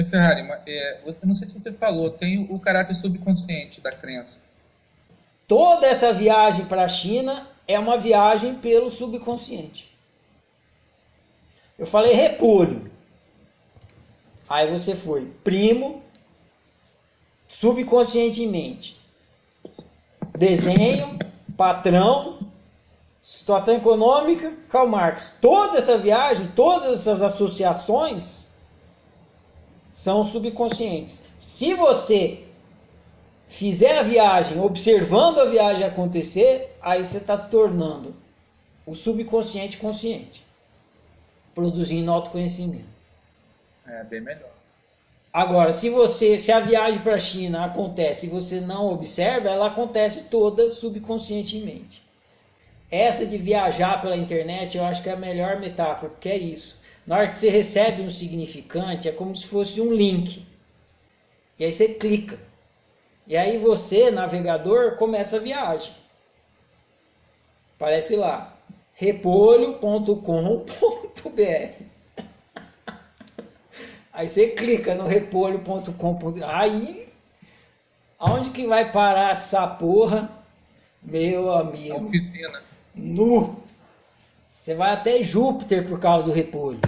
É, 0.00 0.04
Ferrari, 0.04 0.48
é, 0.66 1.00
eu 1.04 1.14
não 1.24 1.34
sei 1.34 1.46
se 1.46 1.58
você 1.58 1.72
falou, 1.72 2.10
tem 2.10 2.46
o 2.50 2.58
caráter 2.58 2.94
subconsciente 2.94 3.80
da 3.80 3.92
crença. 3.92 4.38
Toda 5.46 5.86
essa 5.86 6.12
viagem 6.12 6.64
para 6.64 6.84
a 6.84 6.88
China 6.88 7.46
é 7.68 7.78
uma 7.78 7.98
viagem 7.98 8.54
pelo 8.54 8.90
subconsciente. 8.90 9.90
Eu 11.78 11.86
falei 11.86 12.14
repolho. 12.14 12.90
Aí 14.48 14.70
você 14.70 14.94
foi 14.94 15.26
primo, 15.44 16.02
subconscientemente. 17.46 18.98
Desenho, 20.36 21.18
patrão, 21.56 22.38
situação 23.20 23.74
econômica, 23.76 24.52
Karl 24.70 24.88
Marx. 24.88 25.36
Toda 25.42 25.78
essa 25.78 25.98
viagem, 25.98 26.48
todas 26.56 27.00
essas 27.00 27.20
associações 27.22 28.49
são 30.00 30.24
subconscientes. 30.24 31.26
Se 31.38 31.74
você 31.74 32.44
fizer 33.48 33.98
a 33.98 34.02
viagem 34.02 34.58
observando 34.58 35.40
a 35.40 35.44
viagem 35.44 35.84
acontecer, 35.84 36.74
aí 36.80 37.04
você 37.04 37.18
está 37.18 37.38
se 37.38 37.50
tornando 37.50 38.14
o 38.86 38.94
subconsciente 38.94 39.76
consciente, 39.76 40.42
produzindo 41.54 42.10
autoconhecimento. 42.10 42.88
É 43.86 44.02
bem 44.04 44.22
melhor. 44.22 44.48
Agora, 45.30 45.74
se 45.74 45.90
você, 45.90 46.38
se 46.38 46.50
a 46.50 46.60
viagem 46.60 47.00
para 47.00 47.16
a 47.16 47.20
China 47.20 47.66
acontece 47.66 48.24
e 48.24 48.30
você 48.30 48.58
não 48.58 48.90
observa, 48.90 49.50
ela 49.50 49.66
acontece 49.66 50.30
toda 50.30 50.70
subconscientemente. 50.70 52.02
Essa 52.90 53.26
de 53.26 53.36
viajar 53.36 54.00
pela 54.00 54.16
internet, 54.16 54.78
eu 54.78 54.84
acho 54.86 55.02
que 55.02 55.10
é 55.10 55.12
a 55.12 55.16
melhor 55.16 55.60
metáfora, 55.60 56.08
porque 56.08 56.30
é 56.30 56.38
isso. 56.38 56.79
Na 57.06 57.16
hora 57.16 57.28
que 57.28 57.38
você 57.38 57.50
recebe 57.50 58.02
um 58.02 58.10
significante, 58.10 59.08
é 59.08 59.12
como 59.12 59.34
se 59.34 59.46
fosse 59.46 59.80
um 59.80 59.92
link. 59.92 60.46
E 61.58 61.64
aí 61.64 61.72
você 61.72 61.88
clica. 61.88 62.38
E 63.26 63.36
aí 63.36 63.58
você, 63.58 64.10
navegador, 64.10 64.96
começa 64.96 65.36
a 65.36 65.40
viagem. 65.40 65.92
Parece 67.78 68.16
lá, 68.16 68.56
repolho.com.br. 68.94 70.64
Aí 74.12 74.28
você 74.28 74.48
clica 74.48 74.94
no 74.94 75.06
repolho.com.br. 75.06 76.44
Aí, 76.44 77.08
aonde 78.18 78.50
que 78.50 78.66
vai 78.66 78.90
parar 78.92 79.32
essa 79.32 79.66
porra? 79.66 80.30
Meu 81.02 81.50
amigo. 81.52 82.06
Oficina. 82.06 82.62
Nu. 82.94 83.59
Você 84.60 84.74
vai 84.74 84.92
até 84.92 85.22
Júpiter 85.22 85.88
por 85.88 85.98
causa 85.98 86.26
do 86.26 86.32
repolho. 86.32 86.80